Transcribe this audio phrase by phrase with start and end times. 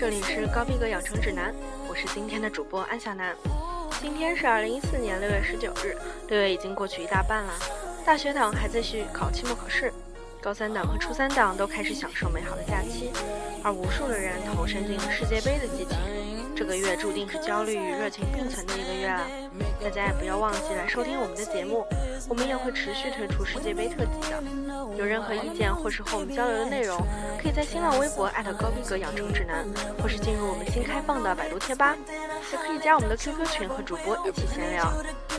[0.00, 1.52] 这里是高逼格养成指南，
[1.88, 3.34] 我是今天的主播安小南。
[4.00, 5.92] 今天是二零一四年六月十九日，
[6.28, 7.52] 六月已经过去一大半了。
[8.06, 9.92] 大学党还在续考期末考试，
[10.40, 13.10] 高三党和初三党都开始享受美好的假期，
[13.64, 15.98] 而无数的人投身进了世界杯的激情。
[16.54, 19.26] 这个月注定是焦虑与热情并存的一个月了，
[19.82, 21.84] 大家也不要忘记来收听我们的节目。
[22.28, 24.42] 我们也会持续推出世界杯特辑的。
[24.98, 26.98] 有任何意见或是和我们交流的内容，
[27.42, 29.64] 可以在新浪微博艾特高逼格养成指南，
[30.00, 31.96] 或是进入我们新开放的百度贴吧，
[32.52, 34.92] 也可以加我们的 QQ 群和主播一起闲聊。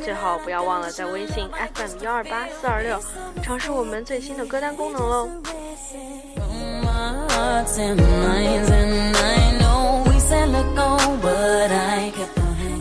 [0.04, 3.00] 最好不要忘了在微信 FM 幺二八四二六
[3.44, 5.30] 尝试我们最新的歌单功能喽。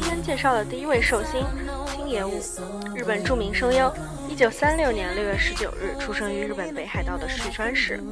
[0.00, 1.44] 今天介绍的第一位寿星。
[2.08, 2.40] 野武，
[2.94, 3.92] 日本著名声优，
[4.30, 8.02] 一九三六年六月十九日出生于日本北海道的旭川市。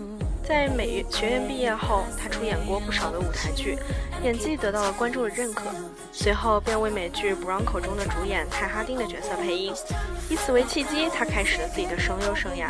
[0.47, 3.77] 在美学院毕业后，他出演过不少的舞台剧，
[4.23, 5.63] 演技得到了观众的认可。
[6.13, 9.73] 随后便为美剧《b r o 布朗口》中的主演泰哈丁的角色配音，
[10.29, 12.67] 以此为契机，他开始了自己的声优生涯。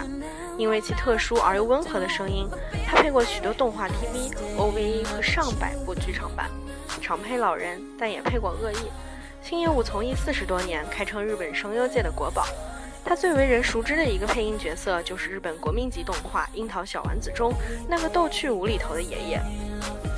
[0.57, 2.49] 因为其特殊而又温和的声音，
[2.87, 6.49] 他配过许多动画、TV、OVA 和上百部剧场版，
[7.03, 8.91] 常配老人，但也配过恶意。
[9.49, 12.45] 青业务从艺四十多年，堪称日本声优界的国宝。
[13.05, 17.53] 他最为人熟知的一个配音角色，就是日本国民级动画《樱桃小丸子》中
[17.89, 19.41] 那个逗趣无厘头的爷爷。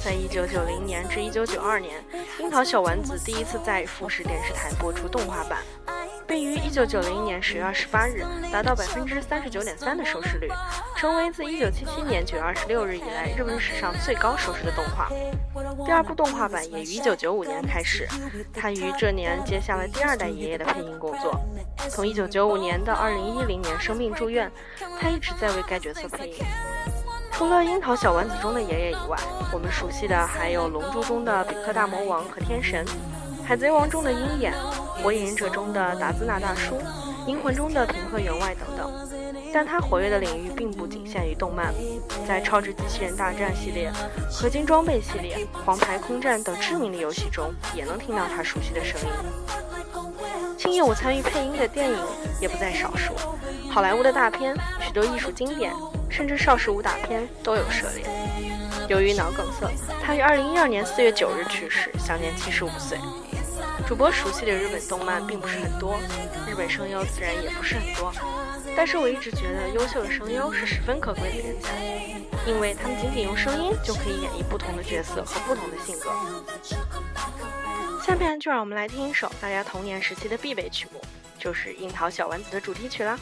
[0.03, 2.03] 在一九九零年至一九九二年，
[2.43, 5.88] 《樱桃小丸子》第一次在富士电视台播出动画版。
[6.29, 10.47] 并于一九九零年十月二十八日达到百分之三十九点三的收视率，
[10.95, 15.09] 成为自一九七七年九月二十六日以来日本史上最高收视的动画。
[15.87, 18.07] 第二部动画版也于一九九五年开始，
[18.53, 21.41] 他于这年接下了第二代爷爷的配音工作。
[21.89, 24.53] 从一九九五年到二零一零年生病住院，
[25.01, 26.37] 他一直在为该角色配音。
[27.33, 29.17] 除了《樱桃小丸子》中的爷爷以外，
[29.53, 32.85] 我们熟悉的还有《龙珠》中的比克大魔王和天神。
[33.51, 34.53] 《海贼王》中的鹰眼，
[35.03, 36.77] 《火影忍者》中的达兹纳大叔，
[37.27, 38.93] 《银魂》中的平贺员外等等。
[39.55, 41.73] 但他活跃的领域并不仅限于动漫，
[42.27, 43.91] 在《超值机器人大战》系列、
[44.31, 49.07] 《合金装备》系列、《黄牌空战》等知名的游戏中，也能听到他熟悉的声音。
[50.59, 51.97] 近业，我参与配音的电影
[52.43, 53.15] 也不在少数，
[53.71, 54.55] 好莱坞的大片、
[54.87, 55.73] 许多艺术经典，
[56.11, 58.05] 甚至少时武打片都有涉猎。
[58.91, 59.71] 由于脑梗塞，
[60.05, 62.99] 他于二零一二年四月九日去世，享年七十五岁。
[63.89, 65.99] 主播熟悉的日本动漫并不是很多，
[66.47, 68.13] 日本声优自然也不是很多。
[68.77, 71.83] 但是我一直觉得优秀的声优是十分可贵的人才，
[72.47, 76.11] 因为他们仅仅用声音就可以演绎不同的角色和不同的性格。
[78.05, 81.01] 下面就让我们来听一首大家童年时期的必备曲目，
[81.39, 83.19] 就是樱桃小丸子的主题曲啦。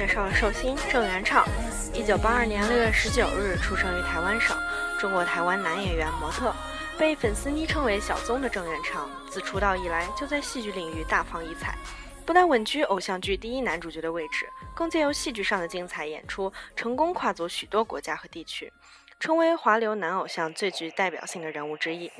[0.00, 1.44] 介绍了寿星郑元畅，
[1.92, 4.56] 一九八二年六月十九日出生于台湾省，
[4.98, 6.56] 中国台湾男演员、模特，
[6.98, 11.76] 被粉丝昵称为“小宗”的郑元畅，自出道以来就在戏剧领域大放异彩，
[12.24, 18.72] 不但稳居偶像剧第一男主角的位置，更借由戏剧上的精彩演出，成功跨足许多国家和地区，
[19.18, 22.10] 成为华流男偶像最具代表性的人物之一。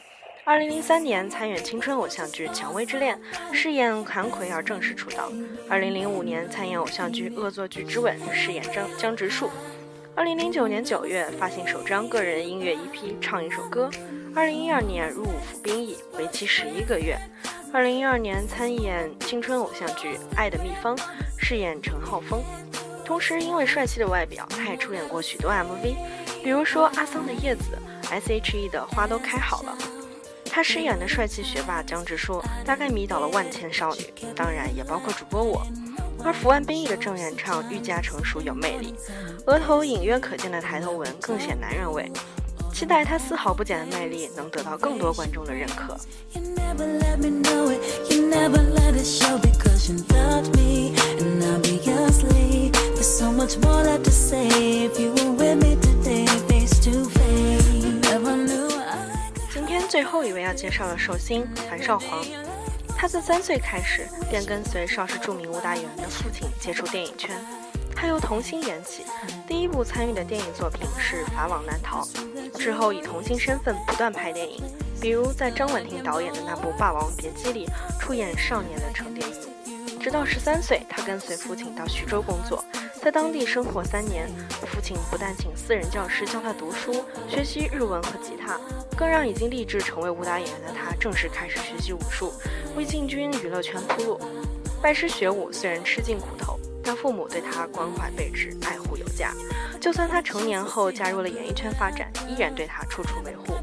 [0.45, 3.19] 二零零三年参演青春偶像剧《蔷薇之恋》，
[3.55, 5.31] 饰演韩奎而正式出道。
[5.69, 9.51] 二零零五年参演偶像剧《恶作剧之吻》，饰演张江直树。
[10.15, 13.91] 二零零九年九月发行首张个人音乐 EP《唱一首歌》。
[14.35, 17.17] 二零一二年入伍服兵役，为期十一个月。
[17.73, 20.97] 二零一二年参演青春偶像剧《爱的秘方》，
[21.39, 22.43] 饰演陈浩峰。
[23.05, 25.95] 同时，因为帅气的外表，他也出演过许多 MV，
[26.43, 27.63] 比如说阿桑的《叶子》
[28.09, 29.77] ，S.H.E 的《花都开好了》。
[30.51, 34.03] 他饰演的帅气学霸江直树，大概迷倒了万千少女，
[34.35, 35.65] 当然也包括主播我。
[36.25, 38.93] 而服完兵役的郑元畅愈加成熟有魅力，
[39.47, 42.11] 额头隐约可见的抬头纹更显男人味。
[42.75, 45.97] 期待他丝毫不减的魅力能得到更多观众的认可。
[60.03, 62.25] 最后一位要介绍的寿星韩少皇，
[62.97, 67.37] 他自三岁开始便跟随邵氏著名武打演员的父亲接触电影圈，
[67.95, 69.05] 他由童星演起，
[69.47, 72.03] 第一部参与的电影作品是《法网难逃》，
[72.59, 74.63] 之后以童星身份不断拍电影，
[75.03, 77.69] 比如在张婉婷导演的那部《霸王别姬》里
[78.01, 82.65] 出演少年的程蝶衣，直到十三岁，他跟随父亲到徐州工作。
[83.03, 86.93] 在当地生活三年，父亲不但请私人教师教他读书、
[87.27, 88.61] 学习日文和吉他，
[88.95, 92.31] 更让已经立志成为武打演员的他正式开始学习武术，
[92.77, 94.21] 为进军娱乐圈铺路。
[94.83, 99.33] 拜师学武虽然吃尽苦头，但父母对他关怀备至、爱护有加。
[99.81, 103.55] 就算他成年后加入了演艺圈发展，依然对他处处维护。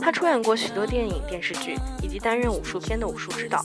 [0.00, 3.64] 他出演过许多电影、电视剧，以及担任武术片的武术指导，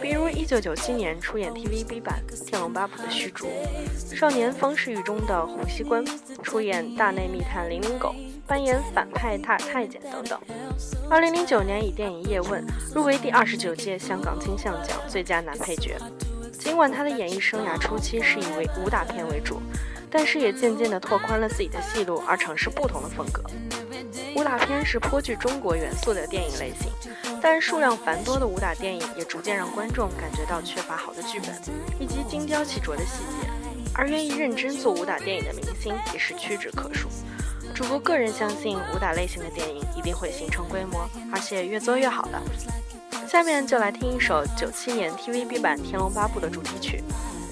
[0.00, 3.46] 比如1997年出演 TVB 版《天龙八部》的虚竹，
[4.14, 6.04] 少年方世玉中的洪熙官，
[6.42, 8.08] 出演《大内密探零零狗》，
[8.46, 10.38] 扮演反派大太监等等。
[11.10, 15.96] 2009年以电影《叶问》入围第二十九届香港金像奖最佳男配角。
[16.52, 19.60] 尽管他的演艺生涯初期是以武打片为主，
[20.10, 23.42] 但是也渐渐地拓宽了自己的戏路，而尝试不同的风格。
[24.36, 26.92] 武打片是颇具中国元素的电影类型，
[27.40, 31.48] 但数量繁多的武打电影也逐渐让观众感觉到缺乏好的剧本
[31.98, 33.48] 以及精雕细琢的细节，
[33.94, 37.08] 而愿意认真做武打电影的明星也是屈指可数。
[37.74, 42.38] 主播个人相信，武打类型的电影一定会形成规模，而且越做越好的。
[43.26, 47.02] 下面就来听一首九七年 TVB 版《天龙八部》的主题曲，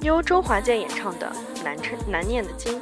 [0.03, 1.33] 由周华健演唱的
[1.65, 2.75] 《难称难念的经》。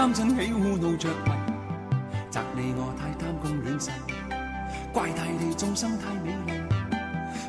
[0.00, 1.32] 贪嗔喜恶怒着迷，
[2.30, 3.90] 责你我太贪功恋势，
[4.92, 6.52] 怪大地众生太美丽，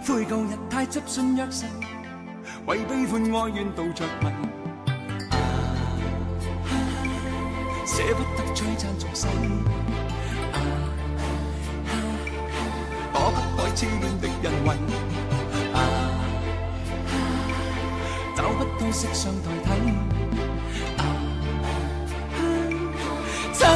[0.03, 1.67] 悔旧日太执信约誓，
[2.65, 4.31] 为悲欢哀怨度着迷。
[5.29, 6.73] 啊，
[7.85, 9.29] 舍不得璀璨重生。
[10.51, 10.57] 啊，
[13.13, 14.95] 躲不开痴恋的人循。
[15.75, 15.77] 啊，
[18.35, 20.08] 找不到色相代替。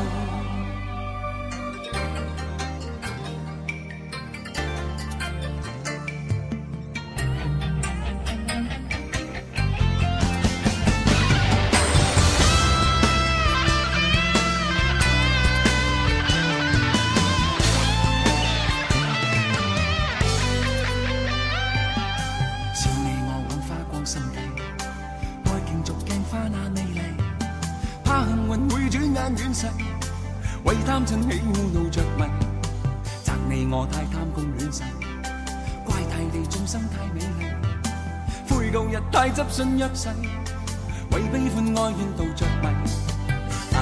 [30.66, 32.26] 为贪嗔喜恶怒着迷，
[33.24, 34.84] 责你我太贪功恋势，
[35.84, 37.46] 怪大地众生太美丽，
[38.54, 40.10] 悔旧日太执信约誓，
[41.12, 42.68] 为悲欢哀怨妒着迷。
[43.76, 43.82] 啊，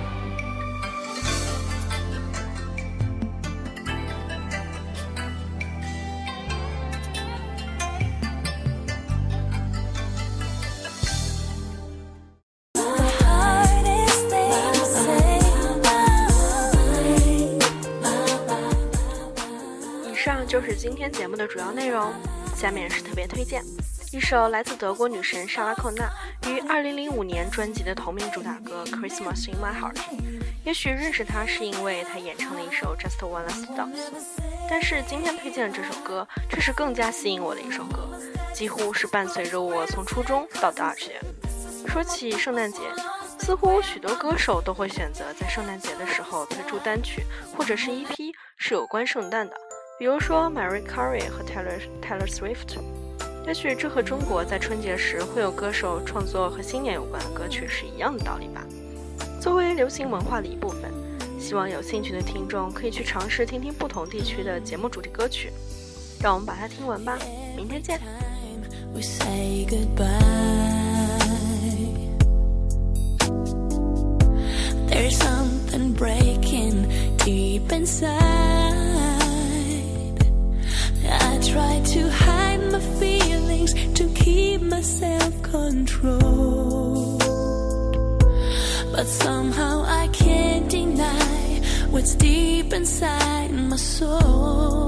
[20.69, 22.13] 是今天节目的主要内容。
[22.53, 23.63] 下面是特别推荐，
[24.11, 26.09] 一首来自德国女神莎拉·克娜
[26.51, 29.95] 于二零零五年专辑的同名主打歌《Christmas in My Heart》。
[30.65, 33.95] 也许认识她是因为她演唱了一首《Just One Last Dance》，
[34.69, 38.09] 但是今天推荐的这首歌却是更加吸引我的一首歌，
[38.53, 41.21] 几乎是伴随着我从初中到大学。
[41.87, 42.79] 说起圣诞节，
[43.39, 47.23] 似乎许多歌手都会选择在圣诞节的时候推出单曲
[47.55, 49.53] 或者是一批是有关圣诞的。
[49.99, 52.77] 比如说，Mary Carey 和 Taylor Taylor Swift，
[53.47, 58.63] 也许这和中国在春节时会有歌手创作和新年有关的歌曲是一样的道理吧。
[59.41, 60.81] 作为流行文化的一部分，
[61.39, 65.51] 希望有兴趣的听众可以去尝试听听不同地区的节目主题歌曲。
[66.21, 67.17] 让我们把它听完吧，
[67.55, 67.81] 明天
[78.93, 78.96] 见。
[81.93, 86.19] to hide my feelings, to keep myself controlled.
[88.93, 94.86] But somehow I can't deny what's deep inside my soul.